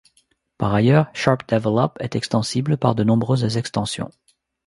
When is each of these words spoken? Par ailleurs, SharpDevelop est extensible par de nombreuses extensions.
Par 0.57 0.73
ailleurs, 0.73 1.11
SharpDevelop 1.13 1.93
est 1.99 2.15
extensible 2.15 2.75
par 2.77 2.95
de 2.95 3.03
nombreuses 3.03 3.55
extensions. 3.55 4.09